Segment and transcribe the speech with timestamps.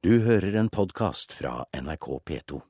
[0.00, 2.60] Du hører en podkast fra NRK P2.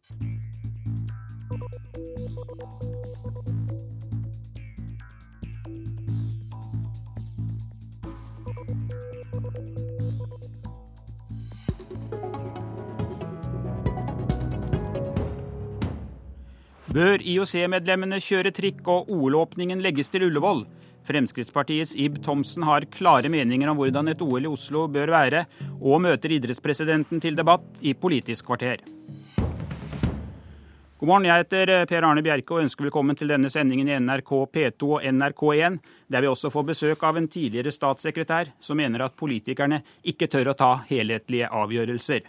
[16.90, 20.66] Bør IOC-medlemmene kjøre trikk og OL-åpningen legges til Ullevål?
[21.11, 25.44] Fremskrittspartiets Ib Thomsen har klare meninger om hvordan et OL i Oslo bør være,
[25.80, 28.84] og møter idrettspresidenten til debatt i Politisk kvarter.
[31.00, 34.35] God morgen, jeg heter Per Arne Bjerke og ønsker velkommen til denne sendingen i NRK
[34.52, 35.79] P2 og NRK1,
[36.12, 39.80] der vi også får besøk av en tidligere statssekretær som mener at politikerne
[40.13, 42.29] ikke tør å ta helhetlige avgjørelser.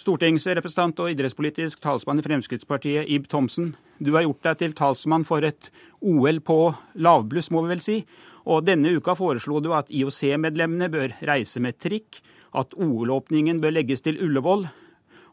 [0.00, 3.74] Stortingsrepresentant og idrettspolitisk talsmann i Fremskrittspartiet, Ib Thomsen.
[4.00, 5.68] Du har gjort deg til talsmann for et
[6.00, 6.58] OL på
[7.04, 7.96] lavbluss, må vi vel si.
[8.48, 12.22] Og denne uka foreslo du at IOC-medlemmene bør reise med trikk,
[12.56, 14.64] at OL-åpningen bør legges til Ullevål,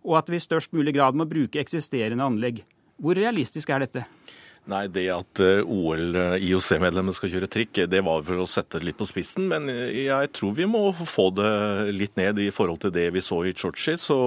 [0.03, 2.61] og at vi i størst mulig grad må bruke eksisterende anlegg.
[2.99, 4.03] Hvor realistisk er dette?
[4.67, 8.97] Nei, Det at eh, OL-IOC-medlemmene skal kjøre trikk, det var for å sette det litt
[8.99, 9.45] på spissen.
[9.47, 13.39] Men jeg tror vi må få det litt ned i forhold til det vi så
[13.47, 13.95] i Tsjotsji.
[14.01, 14.17] Så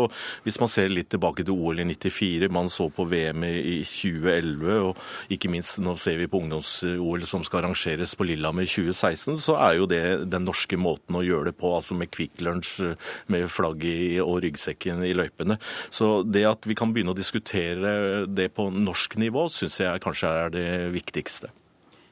[0.47, 4.79] hvis man ser litt tilbake til OL i 94, man så på VM i 2011,
[4.89, 9.37] og ikke minst nå ser vi på ungdoms-OL som skal arrangeres på Lillehammer i 2016,
[9.45, 12.95] så er jo det den norske måten å gjøre det på, altså med Kvikk Lunsj
[13.29, 13.85] med flagg
[14.25, 15.61] og ryggsekken i løypene.
[15.93, 20.30] Så det at vi kan begynne å diskutere det på norsk nivå, syns jeg kanskje
[20.30, 21.51] er det viktigste.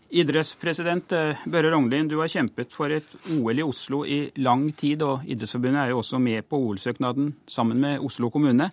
[0.08, 5.04] Idrettspresident eh, Børre Rognlien, du har kjempet for et OL i Oslo i lang tid,
[5.04, 8.70] og Idrettsforbundet er jo også med på OL-søknaden sammen med Oslo kommune.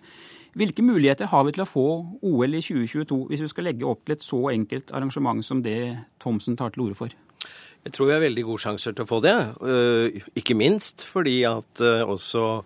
[0.56, 1.86] Hvilke muligheter har vi til å få
[2.24, 5.76] OL i 2022 hvis vi skal legge opp til et så enkelt arrangement som det
[6.24, 7.12] Thomsen tar til orde for?
[7.84, 9.36] Jeg tror vi har veldig gode sjanser til å få det.
[9.60, 12.62] Eh, ikke minst fordi at eh, også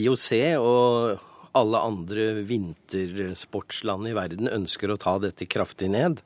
[0.00, 1.20] IOC og
[1.56, 6.22] alle andre vintersportsland i verden ønsker å ta dette kraftig ned.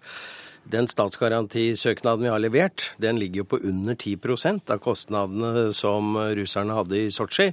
[0.63, 6.77] Den statsgarantisøknaden vi har levert, den ligger jo på under 10% av kostnadene som russerne
[6.77, 7.51] hadde i Sotsji.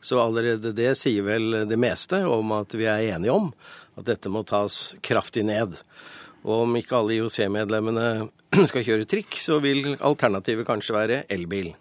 [0.00, 3.50] Så allerede det sier vel det meste om at vi er enige om
[3.96, 5.76] at dette må tas kraftig ned.
[6.46, 8.06] Og om ikke alle IOC-medlemmene
[8.70, 11.74] skal kjøre trikk, så vil alternativet kanskje være elbil.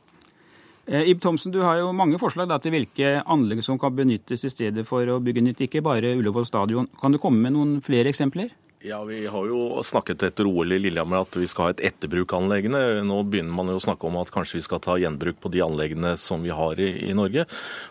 [0.85, 4.45] Eh, Ib Thomsen, du har jo mange forslag da, til hvilke anlegg som kan benyttes
[4.45, 6.89] i stedet for å bygge nytt, ikke bare Ullevål stadion.
[7.01, 8.53] Kan du komme med noen flere eksempler?
[8.85, 12.35] Ja, Vi har jo snakket etter OL i Lillehammer at vi skal ha et etterbruk
[12.35, 13.01] av anleggene.
[13.01, 15.63] Nå begynner man jo å snakke om at kanskje vi skal ta gjenbruk på de
[15.65, 17.47] anleggene som vi har i, i Norge.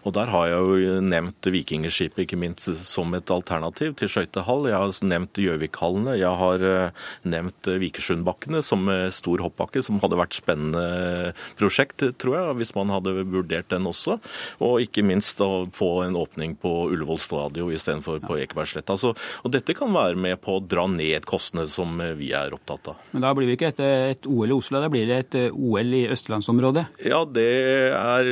[0.07, 4.69] Og Der har jeg jo nevnt Vikingskipet ikke minst som et alternativ til skøytehall.
[4.71, 6.15] Jeg har nevnt Gjøvikhallene.
[6.21, 12.59] Jeg har eh, nevnt Vikersundbakkene som stor hoppbakke, som hadde vært spennende prosjekt, tror jeg,
[12.63, 14.21] hvis man hadde vurdert den også.
[14.63, 18.95] Og ikke minst å få en åpning på Ullevål stadion istedenfor på Ekebergsletta.
[18.95, 22.93] Altså, og dette kan være med på å dra ned kostnadene som vi er opptatt
[22.93, 23.03] av.
[23.13, 23.83] Men da blir det ikke et,
[24.15, 26.85] et OL i Oslo, da blir det et eh, OL i østlandsområdet?
[27.07, 27.49] Ja, det
[27.95, 28.31] er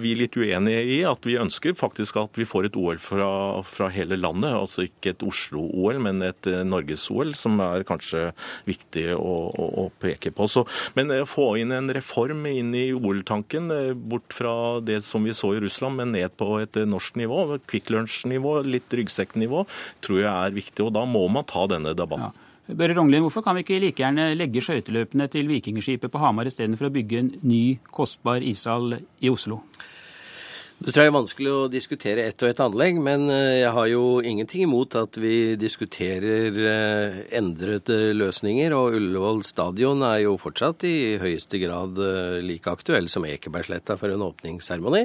[0.00, 0.98] vi litt uenige i.
[1.08, 3.30] At vi ønsker faktisk at vi får et OL fra,
[3.66, 4.52] fra hele landet.
[4.54, 8.30] Altså ikke et Oslo-OL, men et eh, Norges-OL, som er kanskje
[8.68, 10.48] viktig å, å, å peke på.
[10.50, 10.66] Så,
[10.98, 13.70] men å få inn en reform inn i OL-tanken,
[14.10, 17.42] bort fra det som vi så i Russland, men ned på et norsk nivå.
[17.70, 19.64] Kvikk Lunsj-nivå, litt ryggsekknivå,
[20.04, 20.86] tror jeg er viktig.
[20.86, 22.30] Og da må man ta denne debatten.
[22.30, 22.74] Ja.
[22.76, 26.86] Børre Rognlien, hvorfor kan vi ikke like gjerne legge skøyteløpene til Vikingskipet på Hamar istedenfor
[26.86, 29.62] å bygge en ny, kostbar ishall i Oslo?
[30.80, 33.88] Det tror jeg er vanskelig å diskutere ett og ett anlegg, men eh, jeg har
[33.90, 38.72] jo ingenting imot at vi diskuterer eh, endrede løsninger.
[38.72, 44.14] Og Ullevål stadion er jo fortsatt i høyeste grad eh, like aktuell som Ekebergsletta for
[44.14, 45.02] en åpningsseremoni.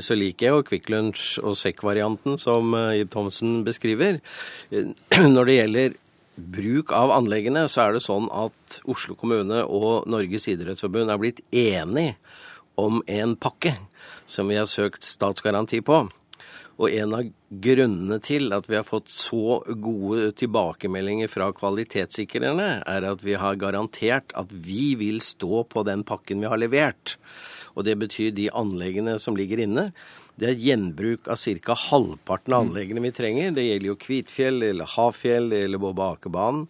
[0.00, 4.22] Så liker jeg jo Kvikk Lunsj og sekk-varianten som Ib Thomsen beskriver.
[5.34, 5.98] Når det gjelder
[6.56, 11.44] bruk av anleggene, så er det sånn at Oslo kommune og Norges idrettsforbund er blitt
[11.52, 12.16] enige
[12.74, 13.76] om en pakke
[14.26, 16.04] som vi har søkt statsgaranti på.
[16.80, 17.28] Og en av
[17.62, 23.60] grunnene til at vi har fått så gode tilbakemeldinger fra kvalitetssikrerne, er at vi har
[23.60, 27.18] garantert at vi vil stå på den pakken vi har levert.
[27.76, 29.90] Og det betyr de anleggene som ligger inne.
[30.40, 31.76] Det er gjenbruk av ca.
[31.76, 33.52] halvparten av anleggene vi trenger.
[33.52, 36.66] Det gjelder jo Kvitfjell, eller Hafjell, eller Boba Akebanen.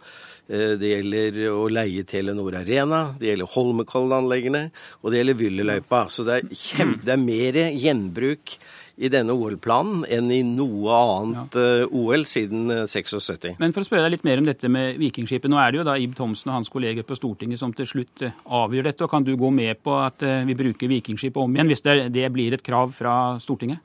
[0.51, 4.65] Eh, det gjelder å leie Telenor Arena, det gjelder Holmenkollen-anleggene,
[5.01, 6.07] og det gjelder Vyllyløypa.
[6.11, 8.57] Så det er, kjem, det er mer gjenbruk
[9.03, 11.87] i denne OL-planen enn i noe annet ja.
[11.91, 13.57] OL siden 76.
[13.61, 15.51] Men for å spørre deg litt mer om dette med Vikingskipet.
[15.51, 18.27] Nå er det jo da Ib Thomsen og hans kolleger på Stortinget som til slutt
[18.47, 19.07] avgjør dette.
[19.07, 22.29] og Kan du gå med på at vi bruker Vikingskipet om igjen, hvis det, det
[22.35, 23.83] blir et krav fra Stortinget?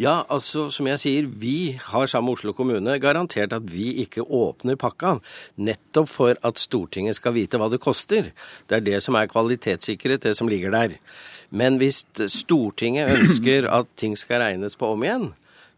[0.00, 4.24] Ja, altså som jeg sier, vi har sammen med Oslo kommune garantert at vi ikke
[4.24, 5.18] åpner pakka.
[5.60, 8.30] Nettopp for at Stortinget skal vite hva det koster.
[8.68, 10.96] Det er det som er kvalitetssikret, det som ligger der.
[11.50, 15.30] Men hvis Stortinget ønsker at ting skal regnes på om igjen,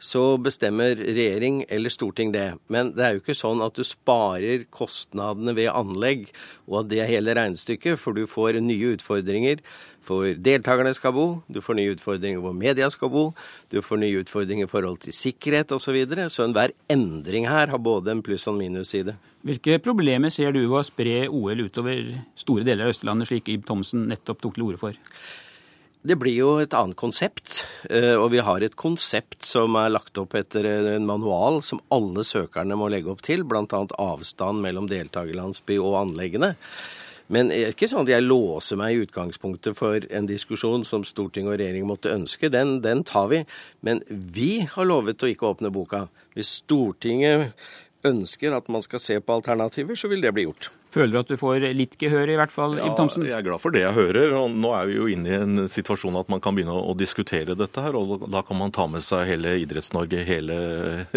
[0.03, 2.49] så bestemmer regjering eller storting det.
[2.73, 6.27] Men det er jo ikke sånn at du sparer kostnadene ved anlegg,
[6.67, 9.63] og at det er hele regnestykket, for du får nye utfordringer
[10.03, 13.29] for deltakerne skal bo, du får nye utfordringer hvor media skal bo,
[13.71, 15.85] du får nye utfordringer i forhold til sikkerhet osv.
[15.87, 16.27] Så, videre.
[16.31, 19.15] så enhver endring her har både en pluss- og en minusside.
[19.47, 22.03] Hvilke problemer ser du ved å spre OL utover
[22.39, 24.99] store deler av Østlandet, slik Ib Thomsen nettopp tok til orde for?
[26.03, 30.19] Det blir jo et annet konsept, eh, og vi har et konsept som er lagt
[30.19, 30.67] opp etter
[30.97, 33.85] en manual som alle søkerne må legge opp til, bl.a.
[34.03, 36.57] avstand mellom deltakerlandsby og anleggene.
[37.33, 41.07] Men det er ikke sånn at jeg låser meg i utgangspunktet for en diskusjon som
[41.07, 42.51] storting og regjering måtte ønske.
[42.51, 43.45] Den, den tar vi.
[43.87, 46.09] Men vi har lovet å ikke åpne boka.
[46.35, 47.55] Hvis Stortinget
[48.05, 50.73] ønsker at man skal se på alternativer, så vil det bli gjort.
[50.93, 53.25] Føler du at du får litt gehør, i hvert fall, ja, Ib Thomsen?
[53.25, 54.35] Jeg er glad for det jeg hører.
[54.37, 57.57] og Nå er vi jo inne i en situasjon at man kan begynne å diskutere
[57.57, 57.97] dette her.
[57.97, 60.59] og Da kan man ta med seg hele Idretts-Norge, hele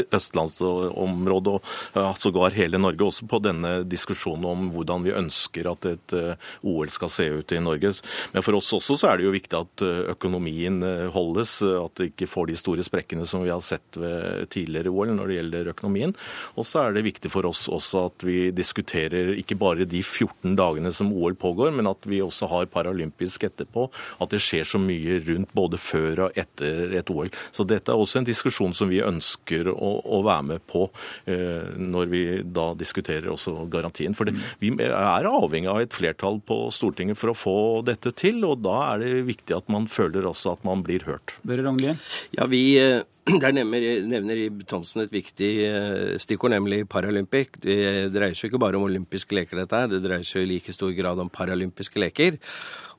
[0.05, 5.89] østlandsområdet og ja, sågar hele Norge også på denne diskusjonen om hvordan vi ønsker at
[5.89, 7.91] et eh, OL skal se ut i Norge.
[8.31, 11.99] Men for oss også så er det jo viktig at eh, økonomien eh, holdes, at
[11.99, 15.39] det ikke får de store sprekkene som vi har sett ved tidligere OL når det
[15.41, 16.15] gjelder økonomien.
[16.55, 20.01] Og så er det viktig for oss også at vi diskuterer ikke bare bare de
[20.03, 23.87] 14 dagene som OL pågår, men at vi også har paralympisk etterpå.
[24.21, 27.31] At det skjer så mye rundt både før og etter et OL.
[27.55, 30.87] Så dette er også en diskusjon som vi ønsker å, å være med på
[31.31, 34.15] eh, når vi da diskuterer også garantien.
[34.17, 37.57] For det, vi er avhengig av et flertall på Stortinget for å få
[37.87, 41.37] dette til, og da er det viktig at man føler også at man blir hørt.
[41.45, 41.99] Børre Rognlien?
[42.35, 43.03] Ja, vi eh,
[43.41, 47.55] der nevner, nevner Ib Thomsen et viktig eh, stikkord, nemlig Paralympic.
[47.63, 49.89] Det dreier seg ikke bare om olympiske leker, dette her.
[49.89, 52.37] Det dreier seg i like stor grad om paralympiske leker.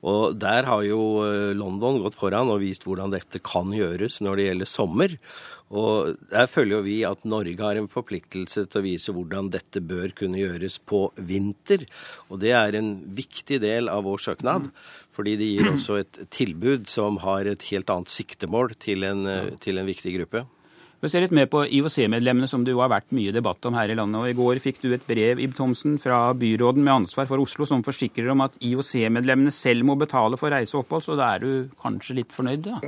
[0.03, 4.41] Og der har jo eh, London gått foran og vist hvordan dette kan gjøres når
[4.41, 5.15] det gjelder sommer.
[5.75, 9.83] Og Der følger jo vi at Norge har en forpliktelse til å vise hvordan dette
[9.83, 11.87] bør kunne gjøres på vinter.
[12.31, 14.71] Og det er en viktig del av vår søknad.
[15.17, 19.25] Fordi det gir også et tilbud som har et helt annet siktemål til en,
[19.63, 20.45] til en viktig gruppe.
[20.97, 23.91] Vi ser litt mer på IOC-medlemmene, som det jo har vært mye debatt om her
[23.93, 24.17] i landet.
[24.17, 27.67] og I går fikk du et brev Ib Thomsen, fra byråden med ansvar for Oslo,
[27.69, 31.05] som forsikrer om at IOC-medlemmene selv må betale for reise og opphold.
[31.05, 32.81] Så da er du kanskje litt fornøyd, da?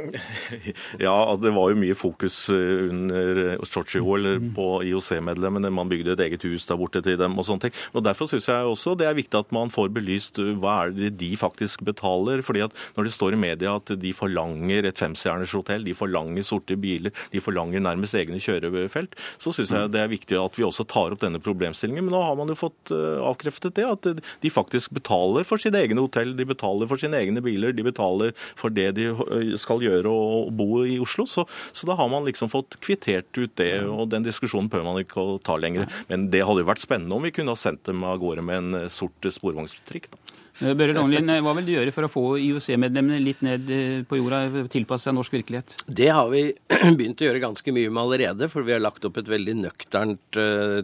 [1.04, 5.70] Ja, det var jo mye fokus eh, under Sotsji-OL på IOC-medlemmene.
[5.74, 7.76] Man bygde et eget hus der borte til dem og sånne ting.
[7.92, 10.96] Og Derfor syns jeg også det er viktig at man får belyst eh, hva er
[10.96, 12.40] det de faktisk betaler.
[12.42, 16.46] fordi at når det står i media at de forlanger et femstjerners hotell, de forlanger
[16.46, 20.58] sorte biler, de forlanger nærmest nærmest egne kjørefelt, så syns jeg det er viktig at
[20.58, 22.06] vi også tar opp denne problemstillingen.
[22.06, 24.08] Men nå har man jo fått eh, avkreftet det, at
[24.42, 28.34] de faktisk betaler for sine egne hotell, de betaler for sine egne biler, de betaler
[28.58, 31.26] for det de eh, skal gjøre og bo i Oslo.
[31.28, 35.02] Så, så da har man liksom fått kvittert ut det, og den diskusjonen bør man
[35.02, 35.88] ikke ta lenger.
[36.10, 38.62] Men det hadde jo vært spennende om vi kunne ha sendt dem av gårde med
[38.62, 40.10] en eh, sort sporvognstrikk.
[40.12, 44.00] Eh, Børre Rognlien, eh, hva vil du gjøre for å få IOC-medlemmene litt ned eh,
[44.08, 45.76] på jorda, tilpasse seg norsk virkelighet?
[45.86, 46.44] Det har vi
[46.98, 50.40] begynt å gjøre ganske mye med allerede, for vi har lagt opp et veldig nøkternt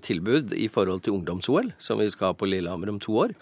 [0.06, 3.34] tilbud i forhold til ungdoms-OL, som vi skal ha på Lillehammer om to år.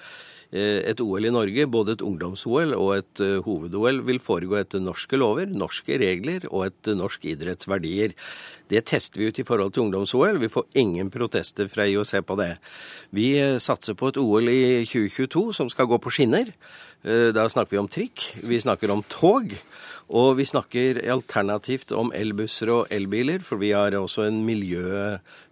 [0.52, 5.48] Et OL i Norge, både et ungdoms-OL og et hoved-OL, vil foregå etter norske lover,
[5.48, 8.12] norske regler og etter norsk idrettsverdier.
[8.72, 10.38] Det tester vi ut i forhold til ungdoms-OL.
[10.40, 12.54] Vi får ingen protester fra IOC på det.
[13.12, 16.48] Vi eh, satser på et OL i 2022 som skal gå på skinner.
[17.04, 19.52] Eh, da snakker vi om trikk, vi snakker om tog.
[20.12, 24.42] Og vi snakker alternativt om elbusser og elbiler, for vi har også en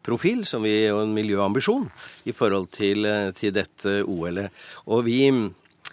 [0.01, 1.91] miljøprofil vi, og en miljøambisjon
[2.25, 4.51] i forhold til, eh, til dette OL-et.
[4.87, 5.29] Og vi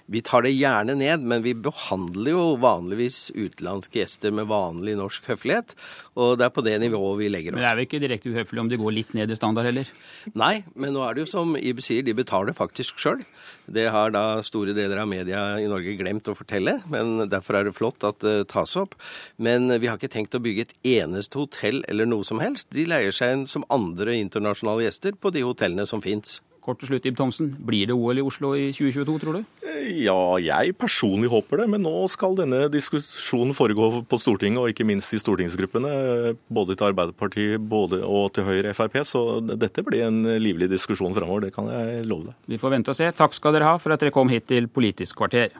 [0.08, 5.26] vi tar det gjerne ned, men vi behandler jo vanligvis utenlandske gjester med vanlig norsk
[5.28, 5.74] høflighet.
[6.16, 7.58] Og det er på det nivået vi legger oss.
[7.58, 9.92] Men det er vel ikke direkte uhøflig om de går litt ned i standard heller?
[10.40, 13.26] Nei, men nå er det jo som Ib sier, de betaler faktisk sjøl.
[13.68, 17.68] Det har da store deler av media i Norge glemt å fortelle, men derfor er
[17.68, 18.96] det flott at det tas opp.
[19.36, 22.72] Men vi har ikke tenkt å bygge et eneste hotell eller noe som helst.
[22.72, 26.40] De leier seg inn som andre internasjonale gjester på de hotellene som fins.
[26.68, 27.54] Kort til slutt, Ib Thomsen.
[27.64, 29.68] Blir det OL i Oslo i 2022, tror du?
[30.04, 31.68] Ja, jeg personlig håper det.
[31.72, 36.36] Men nå skal denne diskusjonen foregå på Stortinget, og ikke minst i stortingsgruppene.
[36.52, 39.00] Både til Arbeiderpartiet både, og til Høyre Frp.
[39.08, 41.48] Så dette blir en livlig diskusjon fremover.
[41.48, 42.38] Det kan jeg love deg.
[42.52, 43.08] Vi får vente og se.
[43.16, 45.56] Takk skal dere ha for at dere kom hit til Politisk kvarter.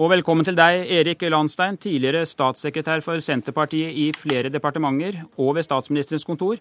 [0.00, 5.66] Og velkommen til deg, Erik Landstein, tidligere statssekretær for Senterpartiet i flere departementer og ved
[5.66, 6.56] statsministerens kontor.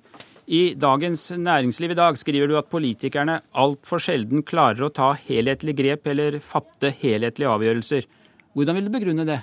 [0.51, 5.77] I Dagens Næringsliv i dag skriver du at politikerne altfor sjelden klarer å ta helhetlig
[5.79, 8.09] grep eller fatte helhetlige avgjørelser.
[8.51, 9.39] Hvordan vil du begrunne det?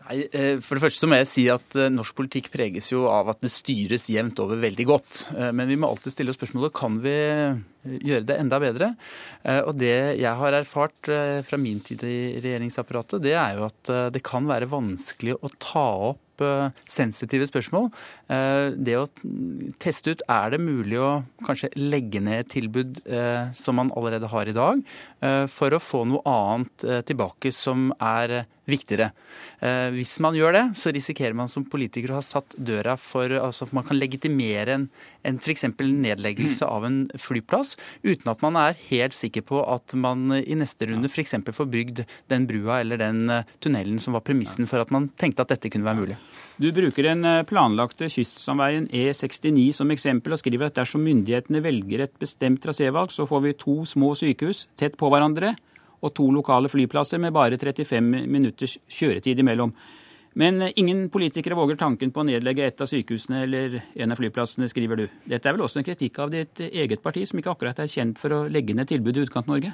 [0.00, 3.04] Nei, eh, For det første så må jeg si at eh, norsk politikk preges jo
[3.10, 5.20] av at det styres jevnt over veldig godt.
[5.36, 7.16] Eh, men vi må alltid stille oss spørsmålet kan vi
[8.04, 8.90] gjøre det enda bedre.
[9.64, 11.08] Og det jeg har erfart
[11.48, 15.86] fra min tid i regjeringsapparatet, det er jo at det kan være vanskelig å ta
[16.10, 16.44] opp
[16.84, 17.88] sensitive spørsmål.
[18.30, 19.08] Det å
[19.82, 21.08] teste ut er det mulig å
[21.42, 23.00] kanskje legge ned et tilbud
[23.58, 24.84] som man allerede har i dag,
[25.50, 29.10] for å få noe annet tilbake som er viktigere.
[29.60, 33.32] Eh, hvis man gjør det, så risikerer man som politiker å ha satt døra for
[33.40, 34.86] altså at man kan legitimere en,
[35.26, 35.66] en f.eks.
[35.80, 40.90] nedleggelse av en flyplass, uten at man er helt sikker på at man i neste
[40.90, 41.36] runde f.eks.
[41.56, 45.46] får bygd den brua eller den eh, tunnelen som var premissen for at man tenkte
[45.46, 46.20] at dette kunne være mulig.
[46.60, 52.04] Du bruker den eh, planlagte kystsamveien E69 som eksempel, og skriver at dersom myndighetene velger
[52.04, 55.54] et bestemt trasévalg, så får vi to små sykehus tett på hverandre
[56.04, 59.72] og to lokale flyplasser med bare 35 minutters kjøretid imellom.
[60.40, 64.68] Men ingen politikere våger tanken på å nedlegge et av sykehusene eller en av flyplassene,
[64.70, 65.06] skriver du.
[65.32, 68.20] Dette er vel også en kritikk av ditt eget parti, som ikke akkurat er kjent
[68.20, 69.72] for å legge ned tilbud i Utkant-Norge?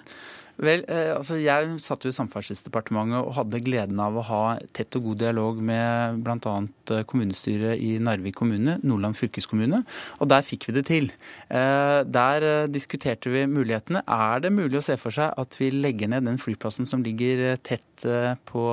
[0.57, 4.43] Vel, eh, altså Jeg satt jo i Samferdselsdepartementet og hadde gleden av å ha
[4.77, 6.55] tett og god dialog med bl.a.
[6.95, 9.83] Eh, kommunestyret i Narvik kommune, Nordland fylkeskommune,
[10.17, 11.11] og der fikk vi det til.
[11.53, 14.05] Eh, der diskuterte vi mulighetene.
[14.09, 17.59] Er det mulig å se for seg at vi legger ned den flyplassen som ligger
[17.61, 18.07] tett
[18.49, 18.69] på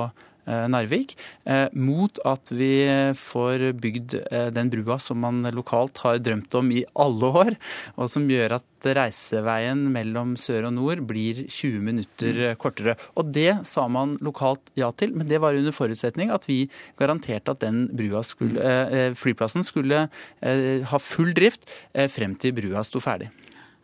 [0.46, 2.84] Narvik, eh, mot at vi
[3.16, 7.56] får bygd eh, den brua som man lokalt har drømt om i alle år,
[7.96, 12.98] og som gjør at reiseveien mellom sør og nord blir 20 minutter kortere.
[13.16, 16.66] Og det sa man lokalt ja til, men det var under forutsetning at vi
[17.00, 17.88] garanterte at den
[18.28, 18.76] skulle,
[19.16, 20.04] flyplassen skulle
[20.44, 21.64] ha full drift
[22.12, 23.32] frem til brua sto ferdig.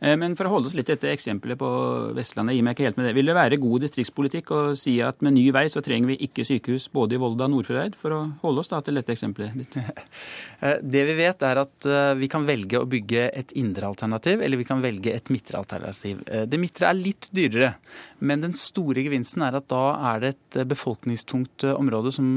[0.00, 1.70] Eh, men for å holde oss litt etter eksempelet på
[2.16, 3.14] Vestlandet, gir meg ikke helt med det.
[3.18, 6.46] Vil det være god distriktspolitikk å si at med ny vei så trenger vi ikke
[6.48, 9.80] sykehus både i Volda og Nordfjordeid, for å holde oss da til dette eksempelet ditt?
[10.60, 14.42] Eh, det vi vet er at eh, vi kan velge å bygge et indre alternativ,
[14.44, 16.18] eller vi kan velge et midtre alternativ.
[16.20, 17.70] Det midtre er litt dyrere,
[18.20, 22.28] men den store gevinsten er at da er det et befolkningstungt område som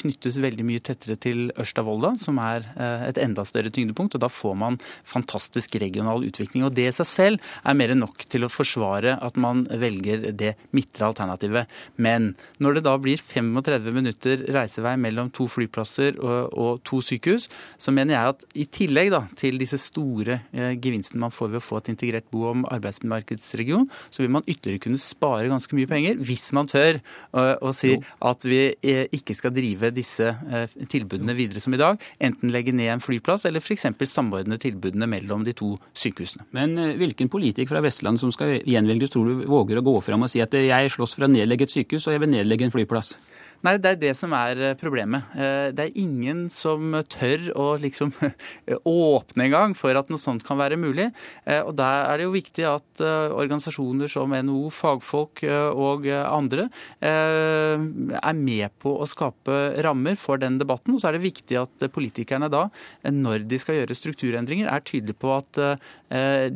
[0.00, 2.64] knyttes veldig mye tettere til Ørsta-Volda, som er
[3.10, 6.64] et enda større tyngdepunkt, og da får man fantastisk regional utvikling.
[6.64, 10.54] og det seg selv er mer enn nok til å forsvare at man velger det
[10.76, 11.70] midtre alternativet.
[12.02, 12.32] Men
[12.62, 17.48] når det da blir 35 minutter reisevei mellom to flyplasser og, og to sykehus,
[17.78, 21.62] så mener jeg at i tillegg da, til disse store eh, gevinstene man får ved
[21.62, 25.90] å få et integrert bo- og arbeidsmarkedsregion, så vil man ytterligere kunne spare ganske mye
[25.90, 27.00] penger hvis man tør
[27.36, 28.02] å si jo.
[28.28, 32.00] at vi eh, ikke skal drive disse eh, tilbudene videre som i dag.
[32.22, 33.88] Enten legge ned en flyplass eller f.eks.
[34.10, 36.46] samordne tilbudene mellom de to sykehusene.
[36.56, 40.32] Men hvilken politiker fra Vestlandet som skal gjenvelges, tror du våger å gå fram og
[40.32, 43.14] si at jeg slåss for å nedlegge et sykehus og jeg vil nedlegge en flyplass?
[43.64, 45.32] Nei, det er det som er eh, problemet.
[45.34, 48.12] Eh, det er ingen som tør å liksom
[48.86, 51.08] åpne en gang for at noe sånt kan være mulig.
[51.44, 56.66] Eh, og der er det jo viktig at organisasjoner som NHO, fagfolk og andre
[57.04, 60.94] er med på å skape rammer for den debatten.
[60.94, 62.64] Og så er det viktig at politikerne da,
[63.04, 65.60] når de skal gjøre strukturendringer, er tydelige på at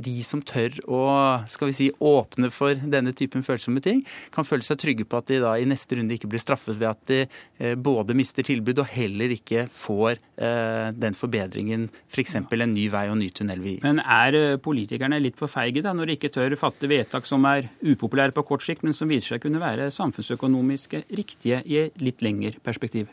[0.00, 1.02] de som tør å
[1.50, 4.02] skal vi si, åpne for denne typen følsomme ting,
[4.34, 6.89] kan føle seg trygge på at de da i neste runde ikke blir straffet ved
[6.90, 12.36] at de eh, både mister tilbud og heller ikke får eh, den forbedringen f.eks.
[12.50, 13.82] For en ny vei og ny tunnel vil gi.
[13.86, 17.46] Men er eh, politikerne litt for feige da, når de ikke tør fatte vedtak som
[17.50, 22.02] er upopulære på kort sikt, men som viser seg kunne være samfunnsøkonomiske riktige i et
[22.02, 23.10] litt lengre perspektiv?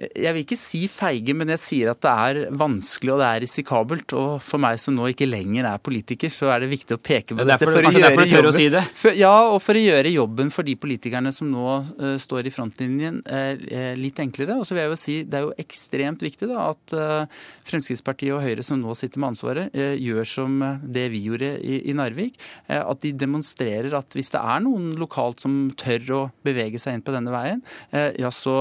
[0.00, 3.42] Jeg vil ikke si feige, men jeg sier at det er vanskelig og det er
[3.44, 4.14] risikabelt.
[4.16, 7.36] Og for meg som nå ikke lenger er politiker, så er det viktig å peke
[7.36, 7.58] på dette.
[7.60, 8.82] For å gjøre jobben, si det?
[8.96, 11.66] For, ja, og for å gjøre jobben for de politikerne som nå
[12.00, 14.56] uh, står i frontlinjen, uh, litt enklere.
[14.56, 18.32] Og så vil jeg jo si det er jo ekstremt viktig da, at uh, Fremskrittspartiet
[18.38, 22.40] og Høyre som nå sitter med ansvaret, gjør som det vi gjorde i, i Narvik.
[22.66, 27.04] At de demonstrerer at hvis det er noen lokalt som tør å bevege seg inn
[27.06, 28.56] på denne veien, ja, så,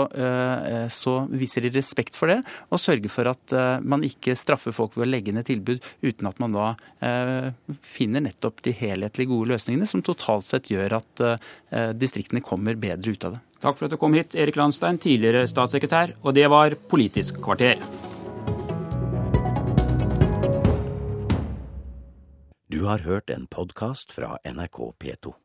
[0.93, 3.55] så viser de respekt for det, og sørger for at
[3.85, 6.67] man ikke straffer folk ved å legge ned tilbud uten at man da
[7.85, 11.23] finner nettopp de helhetlige gode løsningene som totalt sett gjør at
[11.99, 13.41] distriktene kommer bedre ut av det.
[13.59, 16.15] Takk for at du kom hit, Erik Landstein, tidligere statssekretær.
[16.23, 17.81] Og det var Politisk kvarter.
[22.69, 25.39] Du har hørt en podkast fra NRK P2.